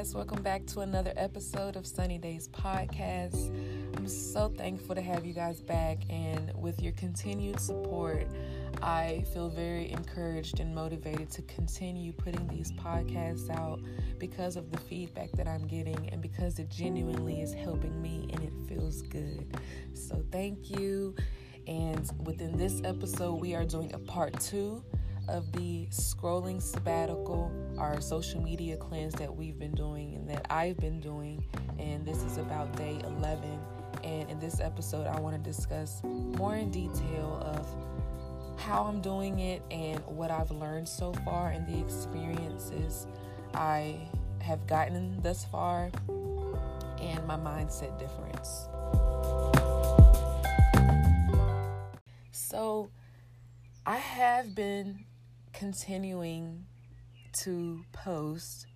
[0.00, 0.14] guys.
[0.14, 3.54] Welcome back to another episode of Sunny Days Podcast.
[3.98, 8.26] I'm so thankful to have you guys back, and with your continued support,
[8.80, 13.80] I feel very encouraged and motivated to continue putting these podcasts out
[14.18, 18.42] because of the feedback that I'm getting and because it genuinely is helping me and
[18.42, 19.54] it feels good.
[19.92, 21.14] So, thank you.
[21.66, 24.82] And within this episode, we are doing a part two
[25.30, 30.76] of the scrolling sabbatical, our social media cleanse that we've been doing and that I've
[30.76, 31.44] been doing.
[31.78, 33.58] And this is about day 11.
[34.04, 37.66] And in this episode, I want to discuss more in detail of
[38.60, 43.06] how I'm doing it and what I've learned so far and the experiences
[43.54, 43.96] I
[44.40, 45.90] have gotten thus far
[47.00, 48.68] and my mindset difference.
[52.32, 52.90] So,
[53.86, 55.04] I have been
[55.52, 56.66] continuing
[57.32, 58.66] to post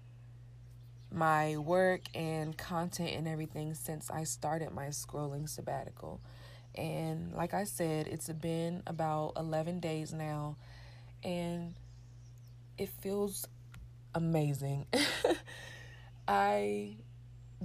[1.11, 6.21] my work and content and everything since I started my scrolling sabbatical.
[6.75, 10.57] And like I said, it's been about 11 days now,
[11.23, 11.75] and
[12.77, 13.47] it feels
[14.15, 14.87] amazing.
[16.29, 16.97] I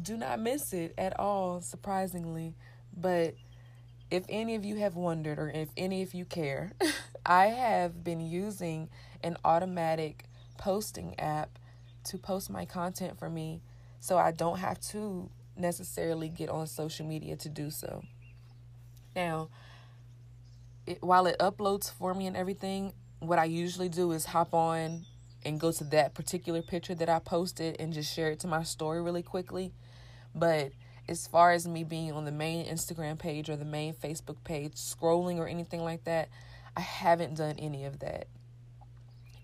[0.01, 2.55] do not miss it at all, surprisingly.
[2.95, 3.33] But
[4.11, 6.73] if any of you have wondered, or if any of you care,
[7.30, 8.89] I have been using
[9.23, 10.25] an automatic
[10.58, 11.59] posting app
[12.05, 13.61] to post my content for me
[13.99, 18.02] so I don't have to necessarily get on social media to do so.
[19.16, 19.50] Now,
[20.88, 25.05] it, while it uploads for me and everything, what I usually do is hop on
[25.45, 28.63] and go to that particular picture that I posted and just share it to my
[28.63, 29.72] story really quickly.
[30.33, 30.72] But
[31.07, 34.73] as far as me being on the main Instagram page or the main Facebook page,
[34.73, 36.30] scrolling or anything like that,
[36.80, 38.27] I haven't done any of that.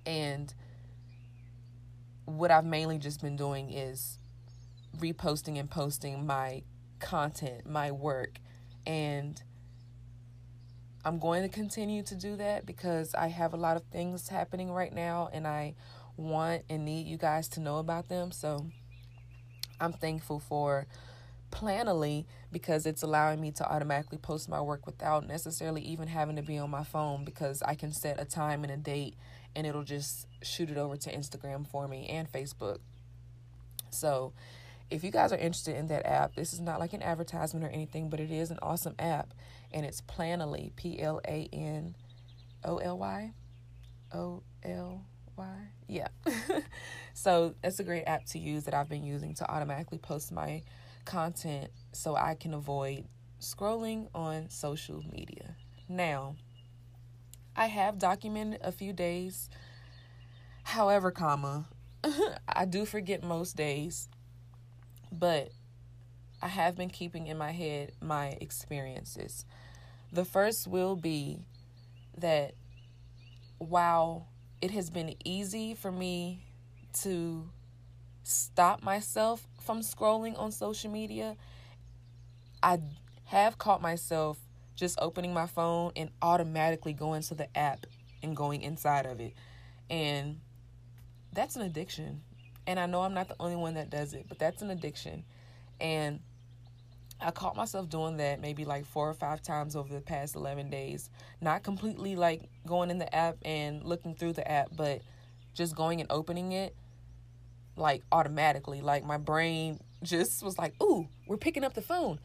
[0.06, 0.54] And
[2.24, 4.20] what I've mainly just been doing is
[4.98, 6.64] reposting and posting my
[7.02, 8.40] content, my work.
[8.88, 9.44] And
[11.04, 14.72] I'm going to continue to do that because I have a lot of things happening
[14.72, 15.76] right now and I
[16.16, 18.32] want and need you guys to know about them.
[18.32, 18.66] So
[19.82, 20.88] I'm thankful for
[21.56, 26.42] Planoly because it's allowing me to automatically post my work without necessarily even having to
[26.42, 29.16] be on my phone because I can set a time and a date
[29.56, 32.80] and it'll just shoot it over to Instagram for me and Facebook.
[33.90, 34.34] So,
[34.92, 37.70] if you guys are interested in that app, this is not like an advertisement or
[37.70, 39.34] anything, but it is an awesome app
[39.72, 41.96] and it's Planoly, P L A N
[42.66, 43.32] O L Y.
[44.14, 45.06] O L
[45.38, 45.58] Y.
[45.88, 46.10] Yeah.
[47.14, 50.62] so, it's a great app to use that I've been using to automatically post my
[51.06, 53.06] content so I can avoid
[53.40, 55.56] scrolling on social media.
[55.88, 56.36] Now,
[57.56, 59.50] I have documented a few days.
[60.64, 61.68] However, comma,
[62.48, 64.10] I do forget most days,
[65.12, 65.52] but
[66.42, 69.46] I have been keeping in my head my experiences.
[70.12, 71.40] The first will be
[72.18, 72.56] that
[73.58, 74.28] while
[74.62, 76.46] it has been easy for me
[77.02, 77.50] to
[78.24, 81.36] stop myself from scrolling on social media,
[82.62, 82.80] I
[83.26, 84.38] have caught myself
[84.76, 87.86] just opening my phone and automatically going to the app
[88.22, 89.34] and going inside of it.
[89.90, 90.40] And
[91.34, 92.22] that's an addiction.
[92.68, 95.24] And I know I'm not the only one that does it, but that's an addiction.
[95.80, 96.20] And
[97.22, 100.70] I caught myself doing that maybe like four or five times over the past 11
[100.70, 101.10] days.
[101.42, 105.02] Not completely like going in the app and looking through the app, but
[105.54, 106.76] just going and opening it
[107.76, 108.82] like automatically.
[108.82, 112.20] Like my brain just was like, ooh, we're picking up the phone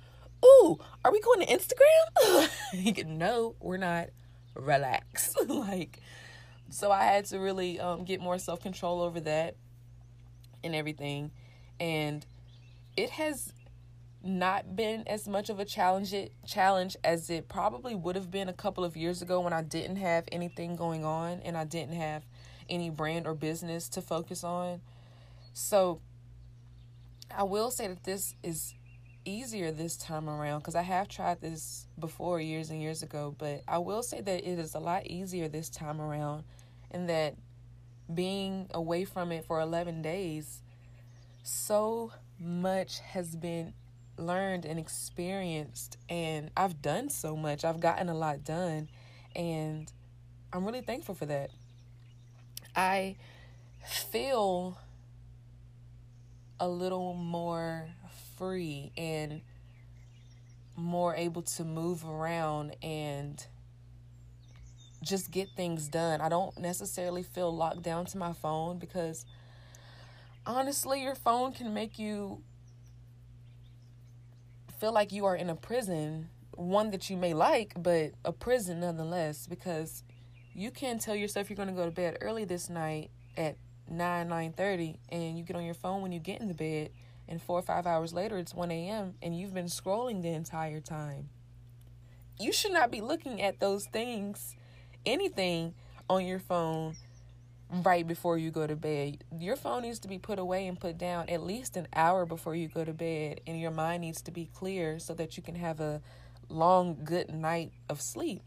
[0.45, 3.07] ooh, are we going to Instagram?
[3.07, 4.09] no, we're not.
[4.55, 5.35] Relax.
[5.49, 6.01] like,
[6.71, 9.57] so I had to really um, get more self control over that
[10.65, 11.31] and everything.
[11.79, 12.27] And
[12.97, 13.53] it has
[14.23, 18.49] not been as much of a challenge it, challenge as it probably would have been
[18.49, 21.95] a couple of years ago when I didn't have anything going on and I didn't
[21.95, 22.25] have
[22.69, 24.81] any brand or business to focus on.
[25.53, 26.01] So
[27.35, 28.75] I will say that this is
[29.25, 33.63] easier this time around because I have tried this before years and years ago, but
[33.69, 36.45] I will say that it is a lot easier this time around
[36.91, 37.37] and that
[38.13, 40.63] being away from it for 11 days,
[41.43, 43.75] so much has been
[44.17, 47.65] learned and experienced, and I've done so much.
[47.65, 48.89] I've gotten a lot done,
[49.35, 49.91] and
[50.53, 51.51] I'm really thankful for that.
[52.75, 53.17] I
[53.87, 54.79] feel
[56.61, 57.89] a little more
[58.37, 59.41] free and
[60.77, 63.45] more able to move around and
[65.03, 66.21] just get things done.
[66.21, 69.25] I don't necessarily feel locked down to my phone because
[70.47, 72.43] honestly, your phone can make you
[74.79, 78.81] feel like you are in a prison, one that you may like, but a prison
[78.81, 80.03] nonetheless, because
[80.55, 83.57] you can tell yourself you're going to go to bed early this night at
[83.91, 86.91] 9 9.30 and you get on your phone when you get in the bed
[87.29, 90.81] and four or five hours later it's 1 a.m and you've been scrolling the entire
[90.81, 91.29] time
[92.39, 94.57] you should not be looking at those things
[95.05, 95.75] anything
[96.09, 96.97] on your phone
[97.71, 99.25] right before you go to bed.
[99.39, 102.55] Your phone needs to be put away and put down at least an hour before
[102.55, 105.55] you go to bed, and your mind needs to be clear so that you can
[105.55, 106.03] have a
[106.49, 108.43] long, good night of sleep.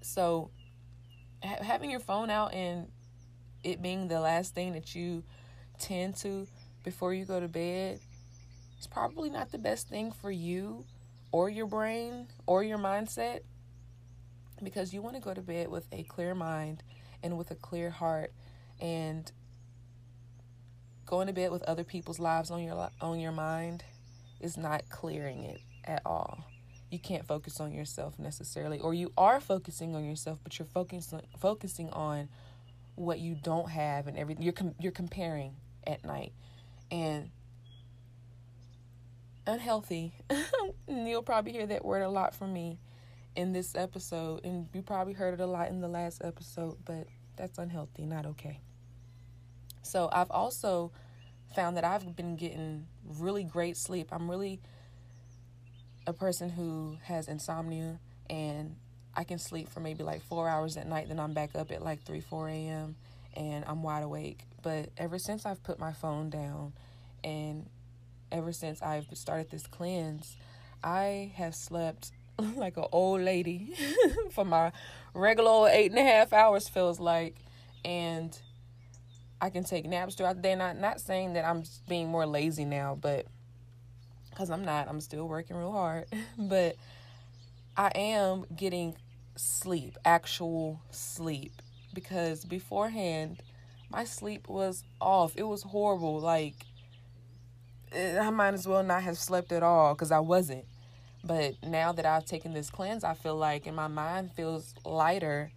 [0.00, 0.50] So,
[1.44, 2.88] ha- having your phone out and
[3.64, 5.22] it being the last thing that you
[5.78, 6.46] tend to
[6.84, 8.00] before you go to bed
[8.78, 10.84] is probably not the best thing for you
[11.30, 13.40] or your brain or your mindset
[14.62, 16.82] because you want to go to bed with a clear mind
[17.22, 18.32] and with a clear heart
[18.80, 19.32] and
[21.06, 23.84] going to bed with other people's lives on your on your mind
[24.40, 26.44] is not clearing it at all.
[26.90, 31.22] You can't focus on yourself necessarily or you are focusing on yourself but you're focusing
[31.38, 32.28] focusing on
[32.94, 35.54] what you don't have and everything you're com- you're comparing
[35.86, 36.32] at night
[36.90, 37.30] and
[39.46, 40.12] unhealthy
[40.88, 42.78] you'll probably hear that word a lot from me
[43.36, 47.06] in this episode, and you probably heard it a lot in the last episode, but
[47.36, 48.60] that's unhealthy, not okay.
[49.82, 50.92] So, I've also
[51.54, 54.08] found that I've been getting really great sleep.
[54.12, 54.60] I'm really
[56.06, 57.98] a person who has insomnia,
[58.28, 58.76] and
[59.14, 61.82] I can sleep for maybe like four hours at night, then I'm back up at
[61.82, 62.96] like 3, 4 a.m.,
[63.36, 64.40] and I'm wide awake.
[64.62, 66.72] But ever since I've put my phone down,
[67.24, 67.66] and
[68.30, 70.36] ever since I've started this cleanse,
[70.82, 72.12] I have slept
[72.56, 73.74] like an old lady
[74.30, 74.72] for my
[75.14, 77.36] regular eight and a half hours feels like
[77.84, 78.38] and
[79.40, 80.54] I can take naps throughout the day.
[80.54, 83.26] Not not saying that I'm being more lazy now, but
[84.30, 86.06] because I'm not, I'm still working real hard.
[86.38, 86.76] but
[87.76, 88.96] I am getting
[89.36, 91.52] sleep, actual sleep,
[91.94, 93.42] because beforehand
[93.90, 95.34] my sleep was off.
[95.36, 96.18] It was horrible.
[96.18, 96.54] Like
[97.94, 100.64] I might as well not have slept at all because I wasn't.
[101.24, 105.52] But now that I've taken this cleanse, I feel like, and my mind feels lighter.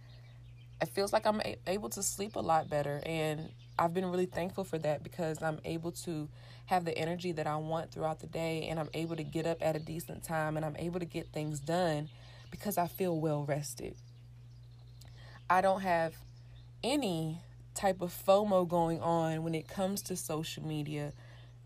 [0.80, 3.02] It feels like I'm a- able to sleep a lot better.
[3.04, 6.28] And I've been really thankful for that because I'm able to
[6.66, 8.68] have the energy that I want throughout the day.
[8.68, 11.32] And I'm able to get up at a decent time and I'm able to get
[11.32, 12.08] things done
[12.50, 13.96] because I feel well rested.
[15.48, 16.14] I don't have
[16.82, 17.40] any
[17.74, 21.12] type of FOMO going on when it comes to social media.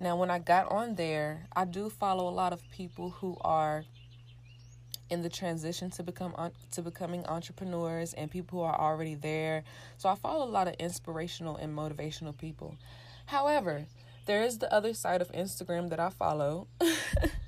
[0.01, 3.85] Now, when I got on there, I do follow a lot of people who are
[5.11, 6.35] in the transition to become
[6.71, 9.65] to becoming entrepreneurs and people who are already there.
[9.99, 12.77] So I follow a lot of inspirational and motivational people.
[13.27, 13.87] However,
[14.27, 16.69] there is the other side of Instagram that I follow.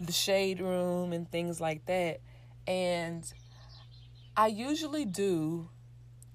[0.00, 2.20] the shade room and things like that.
[2.66, 3.30] And
[4.36, 5.68] I usually do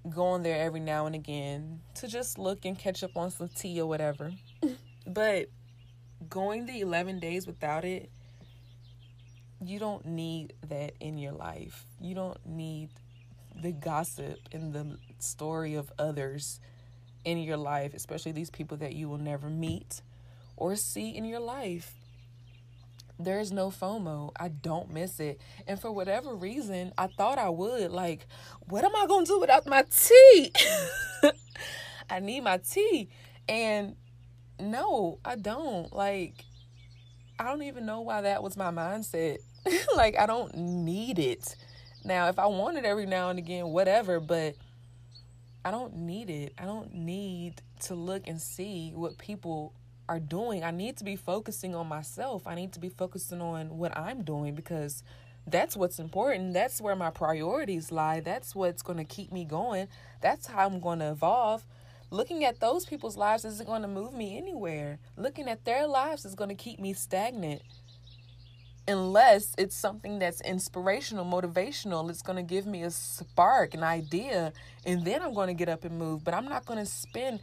[0.10, 3.50] go on there every now and again to just look and catch up on some
[3.50, 4.32] tea or whatever.
[5.06, 5.50] But
[6.30, 8.10] going the 11 days without it,
[9.62, 11.86] you don't need that in your life.
[12.00, 12.90] You don't need
[13.56, 16.60] the gossip and the story of others
[17.26, 20.02] in your life, especially these people that you will never meet
[20.56, 21.94] or see in your life.
[23.20, 24.32] There's no FOMO.
[24.40, 25.40] I don't miss it.
[25.68, 27.92] And for whatever reason, I thought I would.
[27.92, 28.28] Like,
[28.68, 30.52] what am I going to do without my tea?
[32.10, 33.10] I need my tea.
[33.48, 33.96] And
[34.60, 35.94] no, I don't.
[35.94, 36.46] Like,
[37.40, 39.38] I don't even know why that was my mindset.
[39.96, 41.56] like, I don't need it.
[42.04, 44.56] Now, if I want it every now and again, whatever, but
[45.64, 46.54] I don't need it.
[46.58, 49.74] I don't need to look and see what people
[50.10, 50.64] are doing.
[50.64, 52.48] I need to be focusing on myself.
[52.48, 55.04] I need to be focusing on what I'm doing because
[55.48, 56.54] that's what's important.
[56.54, 58.20] That's where my priorities lie.
[58.20, 59.88] That's what's going to keep me going.
[60.22, 61.66] That's how I'm going to evolve
[62.14, 65.00] looking at those people's lives isn't going to move me anywhere.
[65.18, 67.62] Looking at their lives is going to keep me stagnant.
[68.88, 74.54] Unless it's something that's inspirational, motivational, it's going to give me a spark, an idea,
[74.86, 76.24] and then I'm going to get up and move.
[76.24, 77.40] But I'm not going to spend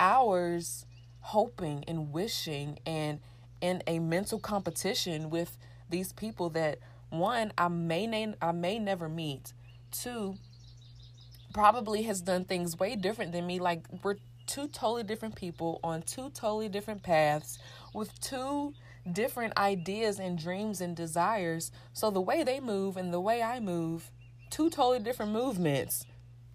[0.00, 0.86] hours
[1.24, 3.18] hoping and wishing and
[3.62, 5.56] in a mental competition with
[5.88, 6.78] these people that
[7.08, 9.54] one I may name, I may never meet.
[9.90, 10.34] Two,
[11.54, 13.58] probably has done things way different than me.
[13.58, 14.16] Like, we're
[14.46, 17.58] two totally different people on two totally different paths
[17.94, 18.74] with two
[19.10, 21.72] different ideas and dreams and desires.
[21.94, 24.10] So, the way they move and the way I move,
[24.50, 26.04] two totally different movements,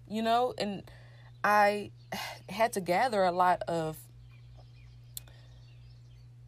[0.08, 0.54] you know?
[0.58, 0.84] And
[1.42, 1.90] I
[2.48, 3.96] had to gather a lot of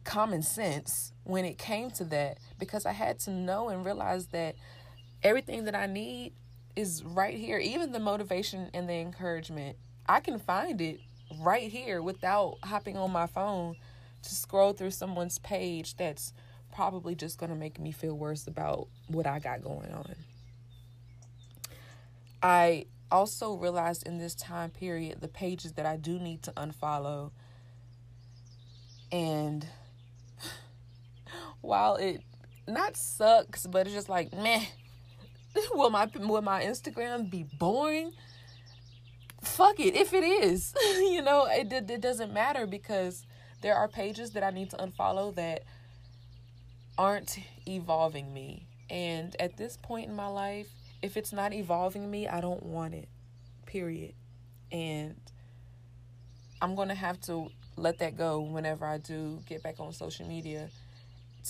[0.03, 4.55] common sense when it came to that because I had to know and realize that
[5.21, 6.33] everything that I need
[6.75, 7.57] is right here.
[7.57, 10.99] Even the motivation and the encouragement, I can find it
[11.39, 13.75] right here without hopping on my phone
[14.23, 16.33] to scroll through someone's page that's
[16.73, 20.15] probably just going to make me feel worse about what I got going on.
[22.41, 27.31] I also realized in this time period the pages that I do need to unfollow.
[29.11, 29.65] And
[31.63, 32.21] while it
[32.67, 34.63] not sucks, but it's just like, meh,
[35.73, 38.11] will my will my Instagram be boring?
[39.41, 43.25] Fuck it, if it is, you know, it it doesn't matter because
[43.61, 45.63] there are pages that I need to unfollow that
[46.97, 48.67] aren't evolving me.
[48.89, 50.67] And at this point in my life,
[51.01, 53.07] if it's not evolving me, I don't want it.
[53.65, 54.13] Period.
[54.71, 55.15] And
[56.61, 60.27] I'm going to have to let that go whenever I do get back on social
[60.27, 60.69] media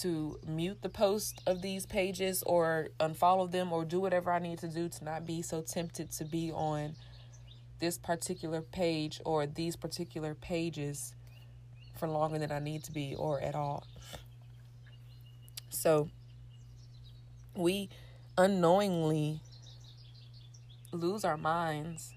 [0.01, 4.59] to mute the post of these pages or unfollow them or do whatever I need
[4.59, 6.95] to do to not be so tempted to be on
[7.79, 11.13] this particular page or these particular pages
[11.95, 13.83] for longer than I need to be or at all.
[15.69, 16.09] So
[17.55, 17.89] we
[18.37, 19.41] unknowingly
[20.91, 22.13] lose our minds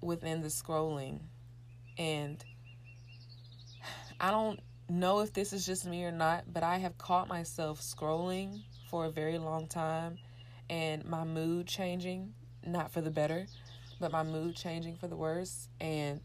[0.00, 1.20] within the scrolling.
[1.98, 2.44] And
[4.20, 7.80] I don't know if this is just me or not, but I have caught myself
[7.80, 10.18] scrolling for a very long time
[10.70, 13.46] and my mood changing, not for the better,
[14.00, 15.68] but my mood changing for the worse.
[15.80, 16.20] And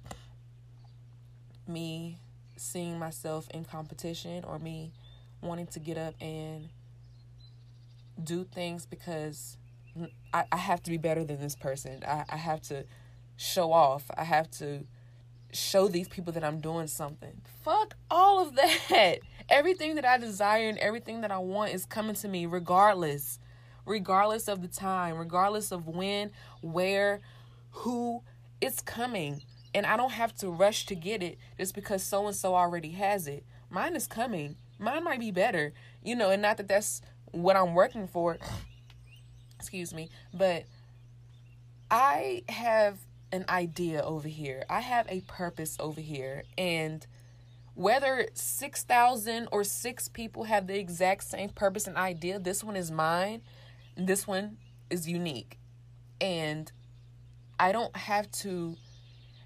[1.67, 2.17] me
[2.57, 4.91] seeing myself in competition or me
[5.41, 6.69] wanting to get up and
[8.23, 9.57] do things because
[10.33, 12.03] I, I have to be better than this person.
[12.07, 12.85] I, I have to
[13.37, 14.03] show off.
[14.15, 14.85] I have to
[15.53, 17.41] show these people that I'm doing something.
[17.63, 19.19] Fuck all of that.
[19.49, 23.37] Everything that I desire and everything that I want is coming to me regardless.
[23.85, 26.31] Regardless of the time, regardless of when,
[26.61, 27.19] where,
[27.71, 28.23] who,
[28.61, 29.41] it's coming.
[29.73, 32.91] And I don't have to rush to get it just because so and so already
[32.91, 33.43] has it.
[33.69, 34.55] Mine is coming.
[34.79, 38.37] Mine might be better, you know, and not that that's what I'm working for.
[39.59, 40.65] Excuse me, but
[41.89, 42.97] I have
[43.31, 44.63] an idea over here.
[44.69, 46.43] I have a purpose over here.
[46.57, 47.05] And
[47.73, 52.91] whether 6,000 or 6 people have the exact same purpose and idea, this one is
[52.91, 53.41] mine.
[53.95, 54.57] This one
[54.89, 55.57] is unique.
[56.19, 56.71] And
[57.59, 58.75] I don't have to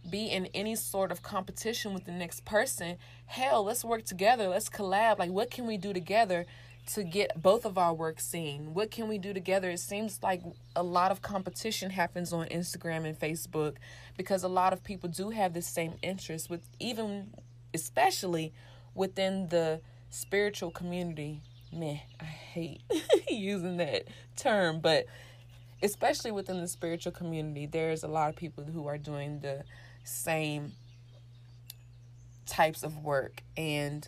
[0.10, 2.98] be in any sort of competition with the next person.
[3.25, 4.48] Hell, let's work together.
[4.48, 5.20] Let's collab.
[5.20, 6.46] Like, what can we do together
[6.88, 8.74] to get both of our work seen?
[8.74, 9.70] What can we do together?
[9.72, 10.42] It seems like
[10.75, 13.75] a lot of competition happens on Instagram and Facebook
[14.18, 17.34] because a lot of people do have the same interest with even
[17.74, 18.54] especially
[18.94, 21.42] within the spiritual community.
[21.72, 22.82] Man, I hate
[23.30, 24.06] using that
[24.38, 25.06] term, but
[25.84, 29.63] especially within the spiritual community, there's a lot of people who are doing the
[30.04, 30.74] same
[32.46, 34.08] types of work and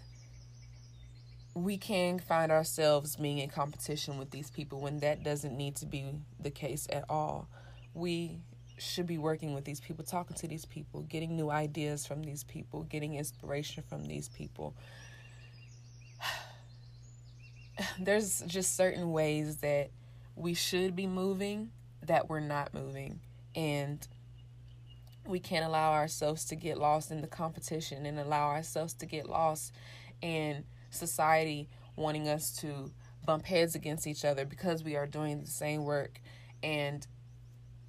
[1.63, 5.85] we can find ourselves being in competition with these people when that doesn't need to
[5.85, 6.05] be
[6.39, 7.47] the case at all.
[7.93, 8.39] We
[8.77, 12.43] should be working with these people, talking to these people, getting new ideas from these
[12.43, 14.75] people, getting inspiration from these people.
[17.99, 19.89] There's just certain ways that
[20.35, 21.71] we should be moving
[22.03, 23.19] that we're not moving.
[23.55, 24.05] And
[25.25, 29.27] we can't allow ourselves to get lost in the competition and allow ourselves to get
[29.27, 29.73] lost
[30.21, 32.91] in society wanting us to
[33.25, 36.21] bump heads against each other because we are doing the same work.
[36.63, 37.05] And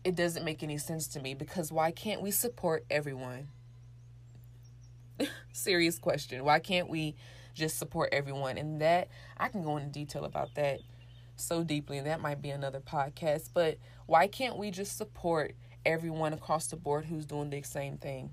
[0.05, 3.49] it doesn't make any sense to me because why can't we support everyone?
[5.53, 6.45] Serious question.
[6.45, 7.17] Why can't we
[7.55, 8.57] just support everyone?
[8.57, 10.79] And that i can go into detail about that
[11.35, 15.55] so deeply and that might be another podcast but why can't we just support
[15.89, 18.31] everyone across the board who's doing the same thing.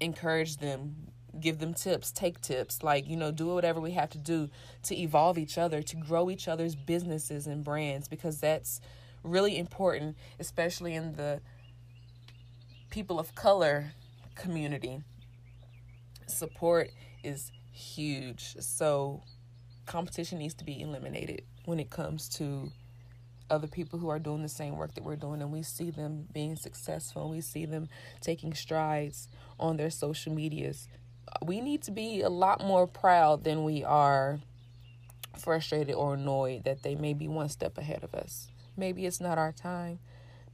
[0.00, 1.08] Encourage them,
[1.40, 4.48] give them tips, take tips, like, you know, do whatever we have to do
[4.84, 8.80] to evolve each other, to grow each other's businesses and brands, because that's
[9.22, 11.40] really important, especially in the
[12.90, 13.92] people of color
[14.34, 15.02] community.
[16.26, 16.90] Support
[17.22, 18.56] is huge.
[18.60, 19.22] So,
[19.86, 22.70] competition needs to be eliminated when it comes to
[23.50, 26.26] other people who are doing the same work that we're doing and we see them
[26.32, 27.88] being successful and we see them
[28.20, 30.88] taking strides on their social medias
[31.42, 34.40] we need to be a lot more proud than we are
[35.36, 38.48] frustrated or annoyed that they may be one step ahead of us.
[38.76, 39.98] Maybe it's not our time.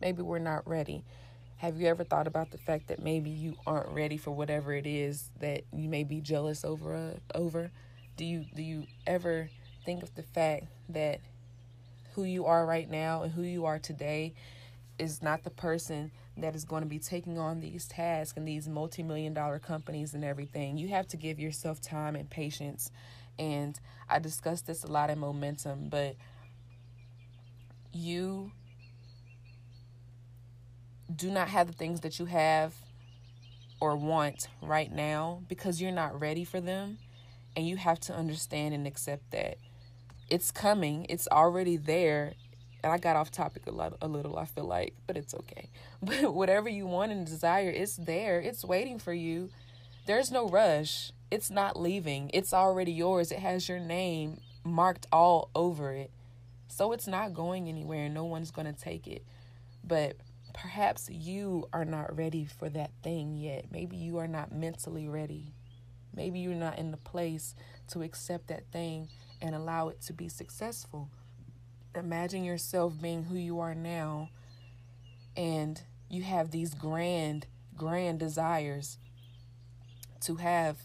[0.01, 1.05] Maybe we're not ready.
[1.57, 4.87] Have you ever thought about the fact that maybe you aren't ready for whatever it
[4.87, 7.71] is that you may be jealous over uh, over?
[8.17, 9.49] Do you do you ever
[9.85, 11.21] think of the fact that
[12.15, 14.35] who you are right now and who you are today
[14.99, 18.69] is not the person that is going to be taking on these tasks and these
[18.69, 20.77] multi-million dollar companies and everything.
[20.77, 22.91] You have to give yourself time and patience.
[23.39, 26.17] And I discussed this a lot in momentum, but
[27.93, 28.51] you
[31.15, 32.75] do not have the things that you have
[33.81, 36.99] or want right now because you're not ready for them.
[37.57, 39.59] And you have to understand and accept that
[40.29, 42.33] it's coming, it's already there.
[42.85, 45.71] And I got off topic a lot a little, I feel like, but it's okay.
[46.03, 48.39] But whatever you want and desire, it's there.
[48.41, 49.49] It's waiting for you.
[50.05, 51.11] There's no rush.
[51.31, 52.31] It's not leaving.
[52.35, 53.33] It's already yours.
[53.33, 56.11] It has your name marked all over it.
[56.69, 58.11] So it's not going anywhere.
[58.11, 59.25] No one's going to take it.
[59.83, 60.19] But
[60.53, 63.65] perhaps you are not ready for that thing yet.
[63.71, 65.55] Maybe you are not mentally ready.
[66.15, 67.55] Maybe you're not in the place
[67.89, 69.09] to accept that thing
[69.41, 71.09] and allow it to be successful.
[71.95, 74.31] Imagine yourself being who you are now
[75.37, 77.47] and you have these grand,
[77.77, 78.99] grand desires
[80.21, 80.79] to have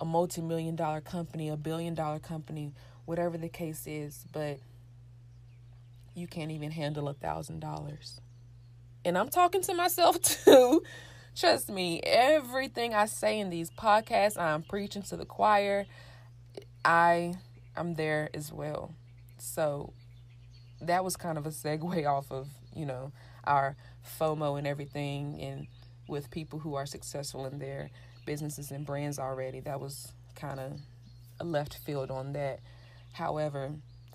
[0.00, 2.72] a multi million dollar company, a billion dollar company,
[3.04, 4.58] whatever the case is, but
[6.14, 8.20] you can't even handle a thousand dollars
[9.06, 10.82] and I'm talking to myself too.
[11.36, 15.86] Trust me, everything I say in these podcasts, I'm preaching to the choir.
[16.84, 17.34] I
[17.76, 18.94] I'm there as well.
[19.38, 19.92] So
[20.80, 23.12] that was kind of a segue off of, you know,
[23.44, 23.76] our
[24.18, 25.66] FOMO and everything and
[26.08, 27.90] with people who are successful in their
[28.24, 29.60] businesses and brands already.
[29.60, 30.80] That was kind of
[31.40, 32.60] a left field on that.
[33.12, 33.72] However,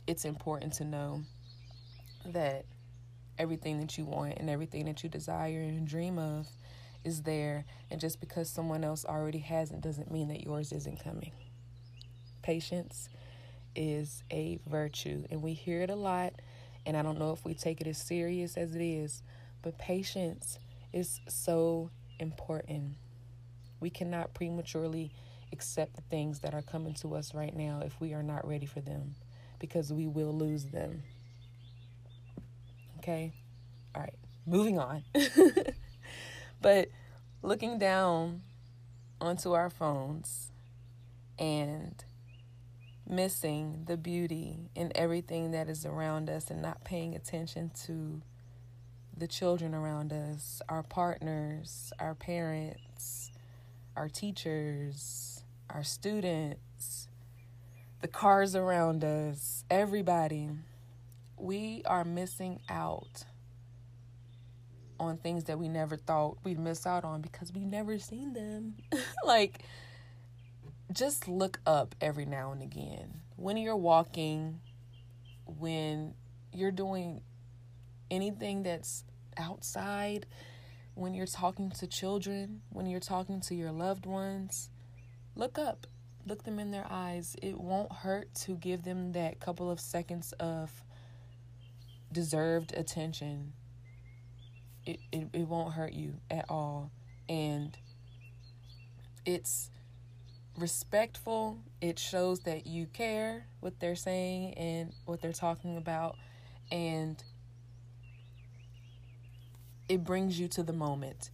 [0.08, 1.22] it's important to know
[2.26, 2.66] that
[3.38, 6.48] everything that you want and everything that you desire and dream of
[7.04, 7.66] is there.
[7.90, 11.32] And just because someone else already has it doesn't mean that yours isn't coming.
[12.42, 13.10] Patience
[13.76, 16.34] is a virtue, and we hear it a lot.
[16.86, 19.22] And I don't know if we take it as serious as it is,
[19.62, 20.58] but patience
[20.94, 21.90] is so
[22.20, 22.96] important.
[23.80, 25.12] We cannot prematurely
[25.54, 28.66] accept the things that are coming to us right now if we are not ready
[28.66, 29.16] for them
[29.60, 31.04] because we will lose them.
[32.98, 33.34] Okay?
[33.94, 34.14] All right,
[34.46, 35.04] moving on.
[36.62, 36.90] but
[37.42, 38.42] looking down
[39.20, 40.52] onto our phones
[41.38, 42.04] and
[43.12, 48.22] missing the beauty in everything that is around us and not paying attention to
[49.16, 53.32] the children around us, our partners, our parents,
[53.96, 57.10] our teachers, our students,
[58.02, 60.50] the cars around us, everybody
[61.42, 63.26] we are missing out
[65.00, 68.76] on things that we never thought we'd miss out on because we've never seen them.
[69.26, 69.64] like,
[70.92, 73.22] just look up every now and again.
[73.36, 74.60] When you're walking,
[75.46, 76.14] when
[76.54, 77.22] you're doing
[78.10, 79.04] anything that's
[79.38, 80.26] outside,
[80.96, 84.70] when you're talking to children, when you're talking to your loved ones,
[85.36, 85.88] look up.
[86.28, 87.36] Look them in their eyes.
[87.42, 90.72] It won't hurt to give them that couple of seconds of
[92.12, 93.54] deserved attention,
[94.86, 96.92] it, it, it won't hurt you at all.
[97.30, 97.78] And
[99.26, 99.70] it's
[100.58, 101.60] respectful.
[101.80, 106.16] It shows that you care what they're saying and what they're talking about.
[106.72, 107.22] And
[109.90, 111.30] it brings you to the moment.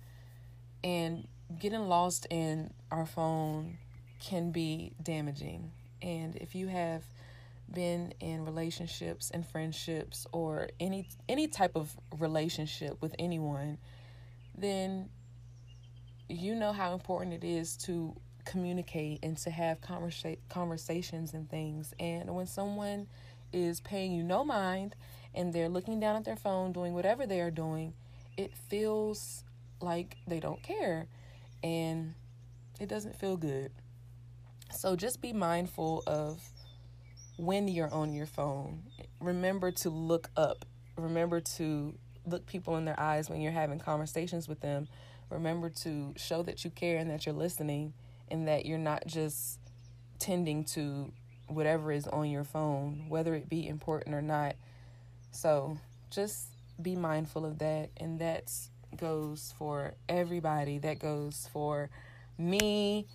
[0.83, 1.27] And
[1.59, 3.77] getting lost in our phone
[4.19, 5.71] can be damaging.
[6.01, 7.03] And if you have
[7.71, 13.77] been in relationships and friendships or any any type of relationship with anyone,
[14.57, 15.09] then
[16.29, 18.15] you know how important it is to
[18.47, 21.93] communicate and to have conversa- conversations and things.
[21.99, 23.07] And when someone
[23.51, 24.95] is paying you no mind
[25.35, 27.93] and they're looking down at their phone doing whatever they are doing,
[28.37, 29.43] it feels
[29.81, 31.07] like they don't care
[31.61, 32.13] and
[32.79, 33.71] it doesn't feel good.
[34.73, 36.41] So just be mindful of
[37.37, 38.83] when you're on your phone,
[39.19, 40.65] remember to look up.
[40.97, 41.93] Remember to
[42.25, 44.87] look people in their eyes when you're having conversations with them.
[45.29, 47.93] Remember to show that you care and that you're listening
[48.29, 49.59] and that you're not just
[50.19, 51.11] tending to
[51.47, 54.55] whatever is on your phone, whether it be important or not.
[55.31, 55.77] So
[56.09, 56.47] just
[56.81, 57.89] be mindful of that.
[57.97, 58.51] And that
[58.95, 60.79] goes for everybody.
[60.79, 61.89] That goes for
[62.37, 63.07] me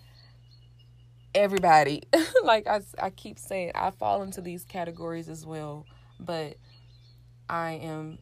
[1.35, 2.03] everybody.
[2.43, 5.85] like I, I keep saying, I fall into these categories as well,
[6.19, 6.57] but
[7.49, 8.19] I am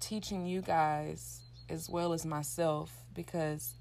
[0.00, 3.74] teaching you guys as well as myself because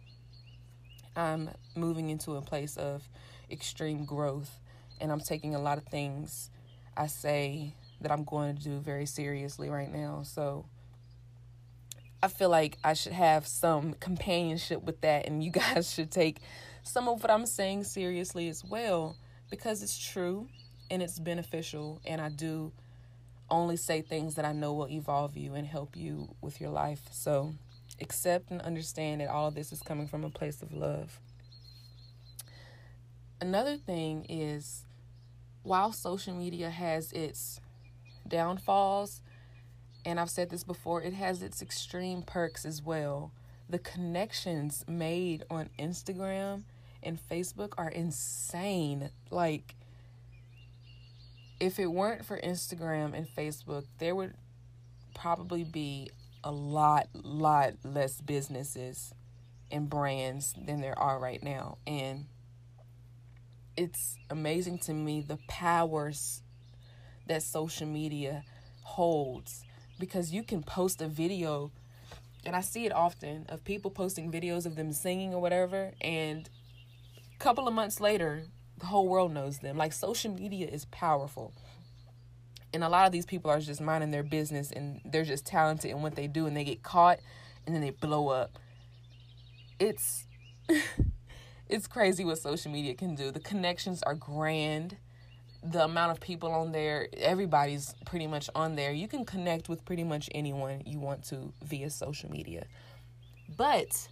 [1.16, 3.08] I'm moving into a place of
[3.50, 4.60] extreme growth
[5.00, 6.50] and I'm taking a lot of things
[6.96, 10.22] I say that I'm going to do very seriously right now.
[10.24, 10.66] So
[12.24, 16.40] I feel like I should have some companionship with that, and you guys should take
[16.84, 19.16] some of what I'm saying seriously as well
[19.50, 20.48] because it's true
[20.90, 22.72] and it's beneficial, and I do
[23.50, 27.02] only say things that I know will evolve you and help you with your life.
[27.12, 27.54] So
[28.02, 31.20] accept and understand that all of this is coming from a place of love.
[33.40, 34.86] Another thing is
[35.64, 37.60] while social media has its
[38.28, 39.22] downfalls,
[40.06, 43.32] and I've said this before, it has its extreme perks as well.
[43.70, 46.64] The connections made on Instagram
[47.04, 49.12] and Facebook are insane.
[49.30, 49.76] Like,
[51.60, 54.34] if it weren't for Instagram and Facebook, there would
[55.14, 56.10] probably be
[56.44, 59.14] a lot, lot less businesses
[59.72, 61.78] and brands than there are right now.
[61.88, 62.26] And
[63.78, 66.42] it's amazing to me the powers
[67.28, 68.44] that social media
[68.84, 69.64] holds
[70.00, 71.72] because you can post a video
[72.46, 76.50] and I see it often of people posting videos of them singing or whatever and
[77.34, 78.44] a couple of months later
[78.80, 81.54] the whole world knows them like social media is powerful
[82.74, 85.92] and a lot of these people are just minding their business and they're just talented
[85.92, 87.20] in what they do and they get caught
[87.66, 88.58] and then they blow up
[89.80, 90.26] it's
[91.70, 94.98] it's crazy what social media can do the connections are grand
[95.64, 98.92] the amount of people on there, everybody's pretty much on there.
[98.92, 102.66] You can connect with pretty much anyone you want to via social media.
[103.56, 104.08] But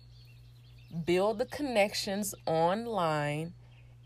[1.05, 3.53] build the connections online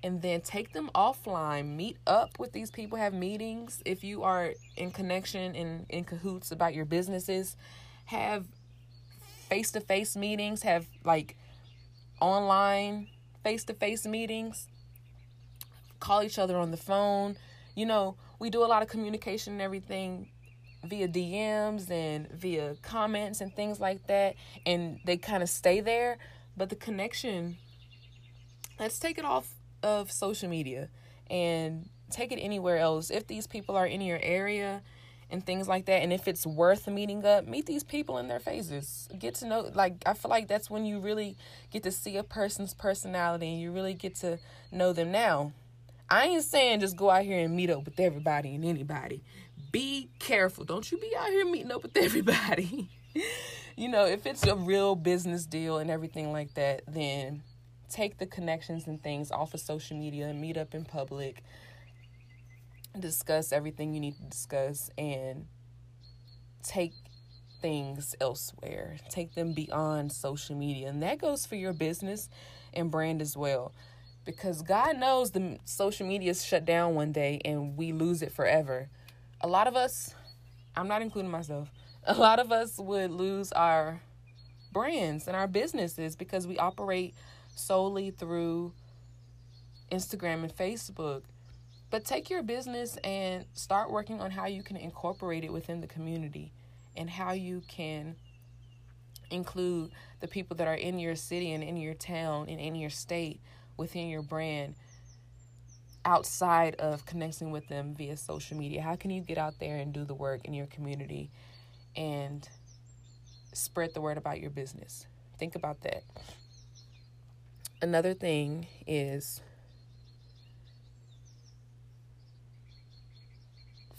[0.04, 1.76] and then take them offline.
[1.76, 3.82] Meet up with these people, have meetings.
[3.86, 7.56] If you are in connection and in cahoots about your businesses,
[8.06, 8.46] have
[9.50, 11.38] face to face meetings, have like
[12.20, 13.08] online
[13.44, 14.68] face to face meetings
[16.04, 17.38] call each other on the phone.
[17.76, 20.30] You know, we do a lot of communication and everything
[20.84, 24.36] via DMs and via comments and things like that,
[24.66, 26.18] and they kind of stay there.
[26.58, 27.58] But the connection,
[28.80, 29.53] let's take it off
[29.84, 30.89] of social media
[31.30, 33.10] and take it anywhere else.
[33.10, 34.82] If these people are in your area
[35.30, 38.39] and things like that, and if it's worth meeting up, meet these people in their
[38.39, 39.08] faces.
[39.17, 41.38] Get to know, like, I feel like that's when you really
[41.72, 44.39] get to see a person's personality and you really get to
[44.72, 45.54] know them now
[46.13, 49.24] I ain't saying just go out here and meet up with everybody and anybody.
[49.72, 50.63] Be careful.
[50.63, 52.89] Don't you be out here meeting up with everybody.
[53.76, 57.41] you know, if it's a real business deal and everything like that, then
[57.93, 61.43] take the connections and things off of social media and meet up in public.
[62.99, 65.45] Discuss everything you need to discuss and
[66.63, 66.93] take
[67.62, 68.97] things elsewhere.
[69.10, 70.89] Take them beyond social media.
[70.89, 72.29] And that goes for your business
[72.73, 73.73] and brand as well
[74.25, 78.32] because God knows the social media is shut down one day and we lose it
[78.32, 78.89] forever.
[79.41, 80.15] A lot of us,
[80.75, 81.69] I'm not including myself,
[82.06, 84.01] a lot of us would lose our
[84.71, 87.13] brands and our businesses because we operate
[87.56, 88.74] solely through
[89.92, 91.24] Instagram and Facebook.
[91.89, 95.88] But take your business and start working on how you can incorporate it within the
[95.88, 96.52] community
[96.96, 98.16] and how you can
[99.30, 102.89] include the people that are in your city and in your town and in your
[102.89, 103.39] state
[103.78, 104.76] within your brand
[106.06, 108.82] outside of connecting with them via social media?
[108.82, 111.30] How can you get out there and do the work in your community
[111.96, 112.48] and
[113.54, 115.06] spread the word about your business?
[115.38, 116.04] Think about that.
[117.84, 119.41] Another thing is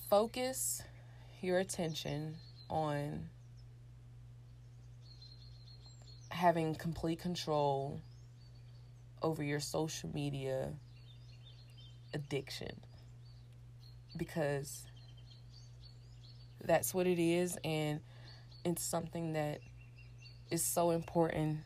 [0.08, 0.82] focus
[1.42, 2.36] your attention
[2.70, 3.28] on
[6.30, 8.00] having complete control
[9.20, 10.72] over your social media
[12.14, 12.80] addiction.
[14.16, 14.86] Because
[16.64, 18.00] that's what it is and
[18.64, 19.60] it's something that
[20.50, 21.58] is so important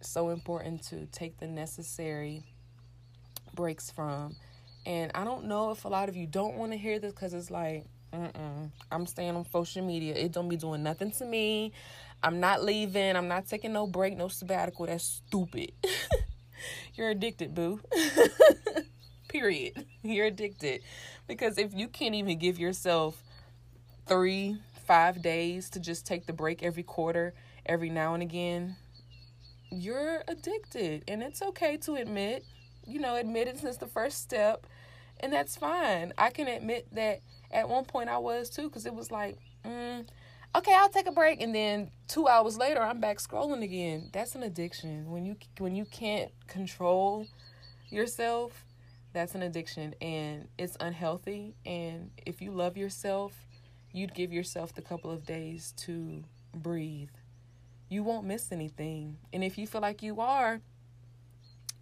[0.00, 2.42] so important to take the necessary
[3.54, 4.34] breaks from
[4.86, 7.34] and i don't know if a lot of you don't want to hear this because
[7.34, 8.70] it's like Mm-mm.
[8.90, 11.72] i'm staying on social media it don't be doing nothing to me
[12.22, 15.72] i'm not leaving i'm not taking no break no sabbatical that's stupid
[16.94, 17.80] You're addicted, boo.
[19.28, 19.86] Period.
[20.02, 20.82] You're addicted.
[21.26, 23.22] Because if you can't even give yourself
[24.06, 27.32] three, five days to just take the break every quarter,
[27.64, 28.76] every now and again,
[29.70, 31.04] you're addicted.
[31.08, 32.44] And it's okay to admit,
[32.86, 34.66] you know, admittance is the first step.
[35.20, 36.12] And that's fine.
[36.16, 40.06] I can admit that at one point I was too, because it was like, mm,
[40.54, 44.10] okay, I'll take a break, and then two hours later, I'm back scrolling again.
[44.12, 45.10] That's an addiction.
[45.10, 47.26] When you when you can't control
[47.90, 48.64] yourself,
[49.12, 51.54] that's an addiction, and it's unhealthy.
[51.66, 53.34] And if you love yourself,
[53.92, 57.10] you'd give yourself the couple of days to breathe.
[57.90, 60.62] You won't miss anything, and if you feel like you are,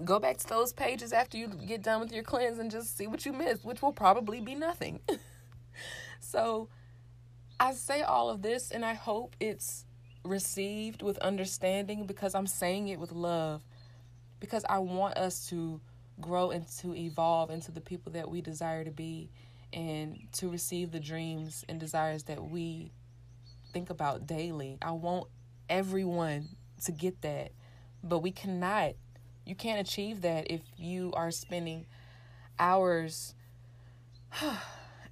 [0.05, 3.07] go back to those pages after you get done with your cleanse and just see
[3.07, 5.01] what you missed, which will probably be nothing.
[6.21, 6.69] so
[7.61, 9.85] I say all of this and I hope it's
[10.25, 13.63] received with understanding because I'm saying it with love.
[14.41, 15.81] Because I want us to
[16.21, 19.31] grow and to evolve into the people that we desire to be
[19.73, 22.93] and to receive the dreams and desires that we
[23.73, 24.79] think about daily.
[24.81, 25.27] I want
[25.69, 26.49] everyone
[26.85, 27.53] to get that.
[28.03, 28.95] But we cannot,
[29.45, 31.87] you can't achieve that if you are spending
[32.59, 33.35] hours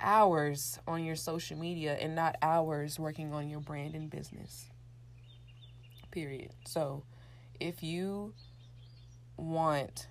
[0.01, 4.67] hours on your social media and not hours working on your brand and business.
[6.11, 6.53] Period.
[6.67, 7.05] So,
[7.61, 8.35] if you
[9.37, 10.09] want,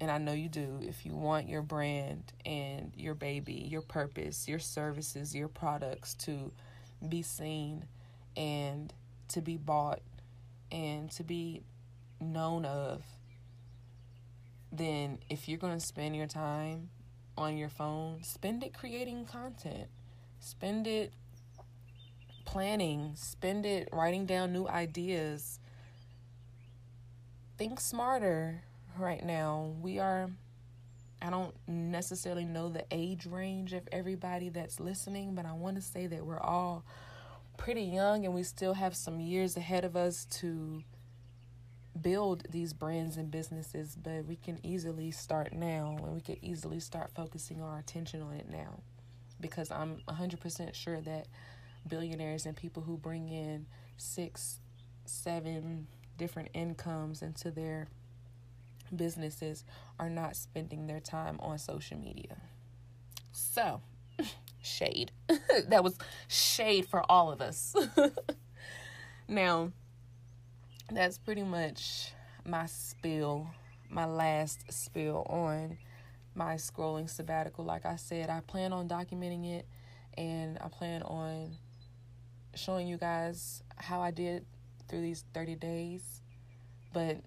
[0.00, 4.48] and I know you do, if you want your brand and your baby, your purpose,
[4.48, 6.52] your services, your products to
[7.06, 7.84] be seen
[8.36, 8.92] and
[9.28, 10.00] to be bought
[10.70, 11.62] and to be
[12.20, 13.02] known of,
[14.72, 16.90] then if you're going to spend your time
[17.36, 19.88] on your phone, spend it creating content.
[20.40, 21.12] Spend it
[22.44, 23.12] planning.
[23.14, 25.58] Spend it writing down new ideas.
[27.56, 28.62] Think smarter
[28.98, 29.74] right now.
[29.80, 30.30] We are,
[31.22, 35.82] I don't necessarily know the age range of everybody that's listening, but I want to
[35.82, 36.84] say that we're all
[37.56, 40.82] pretty young and we still have some years ahead of us to
[42.00, 46.80] build these brands and businesses, but we can easily start now and we can easily
[46.80, 48.80] start focusing our attention on it now.
[49.40, 51.28] Because I'm 100% sure that
[51.86, 54.60] billionaires and people who bring in six,
[55.04, 55.86] seven
[56.16, 57.88] different incomes into their
[58.94, 59.64] businesses
[59.98, 62.36] are not spending their time on social media.
[63.32, 63.80] So,
[64.64, 65.12] shade.
[65.68, 65.96] that was
[66.28, 67.74] shade for all of us.
[69.28, 69.70] now,
[70.90, 72.12] that's pretty much
[72.44, 73.48] my spill,
[73.88, 75.78] my last spill on
[76.34, 77.64] my scrolling sabbatical.
[77.64, 79.66] Like I said, I plan on documenting it
[80.16, 81.56] and I plan on
[82.54, 84.44] showing you guys how I did
[84.88, 86.20] through these 30 days.
[86.92, 87.18] But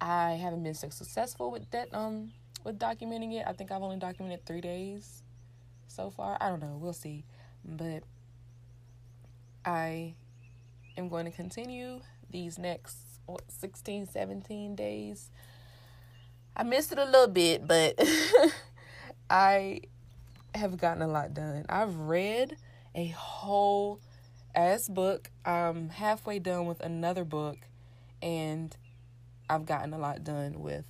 [0.00, 2.32] I haven't been so successful with that um
[2.64, 3.44] with documenting it.
[3.46, 5.22] I think I've only documented 3 days
[5.92, 6.36] so far.
[6.40, 7.24] I don't know, we'll see.
[7.64, 8.02] But
[9.64, 10.14] I
[10.96, 12.00] am going to continue
[12.30, 15.30] these next what, 16, 17 days.
[16.56, 17.98] I missed it a little bit, but
[19.30, 19.80] I
[20.54, 21.64] have gotten a lot done.
[21.68, 22.56] I've read
[22.94, 24.00] a whole
[24.54, 25.30] ass book.
[25.44, 27.58] I'm halfway done with another book,
[28.20, 28.76] and
[29.48, 30.84] I've gotten a lot done with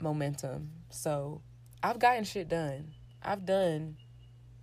[0.00, 0.70] momentum.
[0.90, 1.40] So
[1.82, 2.94] I've gotten shit done.
[3.22, 3.96] I've done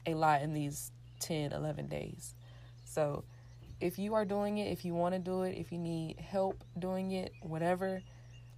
[0.06, 2.36] a lot in these 10, 11 days.
[2.86, 3.24] So
[3.80, 6.64] if you are doing it, if you want to do it, if you need help
[6.78, 8.02] doing it, whatever,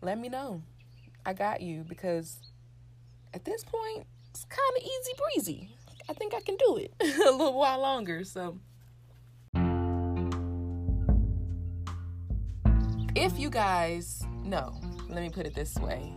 [0.02, 0.62] let me know.
[1.26, 2.40] I got you because
[3.34, 5.70] at this point, it's kind of easy breezy.
[6.10, 8.24] I think I can do it a little while longer.
[8.24, 8.60] So,
[13.16, 14.76] if you guys know,
[15.08, 16.12] let me put it this way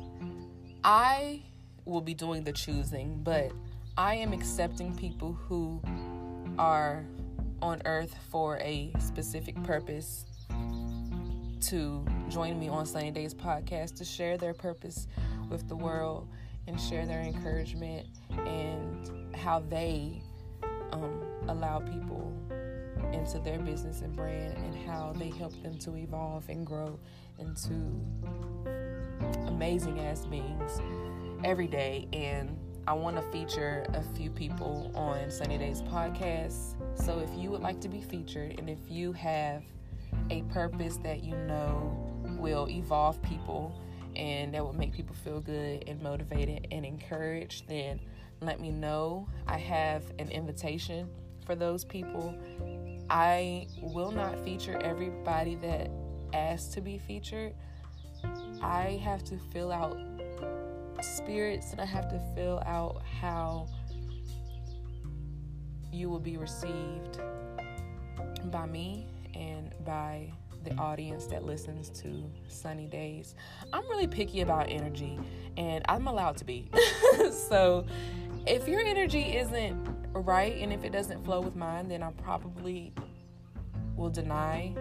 [0.83, 1.43] I
[1.85, 3.53] will be doing the choosing, but
[3.99, 5.81] I am accepting people who
[6.59, 7.07] are
[7.63, 10.27] on earth for a specific purpose
[11.63, 15.07] to join me on Sunny Days podcast to share their purpose
[15.49, 16.29] with the world
[16.67, 20.21] and share their encouragement and how they
[20.93, 22.35] um, allow people
[23.15, 26.99] into their business and brand and how they help them to evolve and grow
[27.39, 27.73] into
[29.47, 30.81] amazing ass beings
[31.45, 32.07] every day.
[32.13, 36.77] And I want to feature a few people on Sunny Days podcast.
[36.95, 39.65] So if you would like to be featured and if you have
[40.31, 41.97] a purpose that you know
[42.39, 43.75] will evolve people
[44.15, 47.99] and that will make people feel good and motivated and encouraged, then
[48.41, 49.27] let me know.
[49.49, 51.09] I have an invitation
[51.45, 52.37] for those people.
[53.11, 55.91] I will not feature everybody that
[56.33, 57.53] asks to be featured.
[58.63, 59.99] I have to fill out
[61.01, 63.69] spirits and I have to fill out how
[65.93, 67.21] you will be received
[68.51, 70.33] by me and by
[70.65, 73.35] the audience that listens to Sunny Days.
[73.73, 75.19] I'm really picky about energy
[75.57, 76.71] and I'm allowed to be.
[77.31, 77.87] so
[78.47, 79.77] if your energy isn't
[80.13, 82.93] right and if it doesn't flow with mine, then I probably
[83.97, 84.75] will deny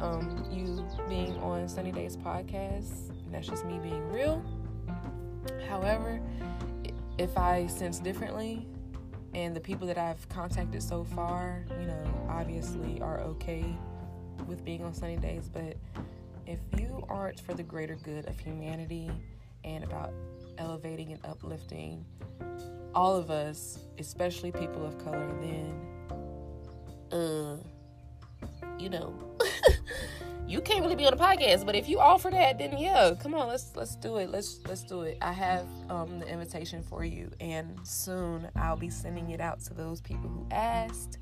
[0.00, 3.12] um, you being on Sunny Days podcast.
[3.30, 4.42] That's just me being real.
[5.68, 6.20] However,
[7.18, 8.66] if I sense differently,
[9.34, 13.64] and the people that I've contacted so far, you know, obviously are okay
[14.46, 15.76] with being on sunny days, but
[16.46, 19.10] if you aren't for the greater good of humanity
[19.64, 20.12] and about
[20.58, 22.04] elevating and uplifting
[22.94, 25.80] all of us, especially people of color, then
[27.12, 27.56] uh
[28.78, 29.14] you know
[30.54, 33.34] you can't really be on a podcast but if you offer that then yeah come
[33.34, 34.30] on let's let's do it.
[34.30, 35.18] Let's let's do it.
[35.20, 39.74] I have um the invitation for you and soon i'll be sending it out to
[39.74, 41.18] those people who asked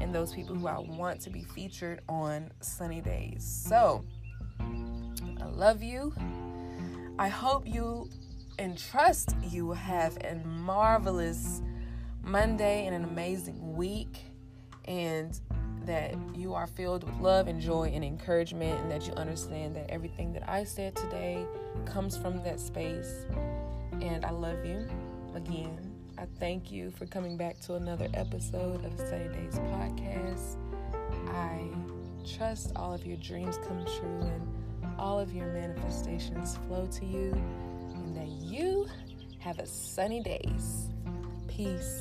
[0.00, 3.44] and those people who i want to be featured on sunny days.
[3.44, 4.02] So
[4.60, 6.14] i love you.
[7.18, 8.08] I hope you
[8.58, 11.60] and trust you have a marvelous
[12.22, 14.24] monday and an amazing week
[14.86, 15.38] and
[15.90, 19.90] that you are filled with love and joy and encouragement, and that you understand that
[19.90, 21.44] everything that I said today
[21.84, 23.26] comes from that space.
[24.00, 24.88] And I love you
[25.34, 25.92] again.
[26.16, 30.56] I thank you for coming back to another episode of Sunny Days Podcast.
[31.30, 31.64] I
[32.36, 34.48] trust all of your dreams come true and
[34.96, 37.32] all of your manifestations flow to you,
[37.94, 38.86] and that you
[39.40, 40.88] have a sunny days.
[41.48, 42.00] Peace.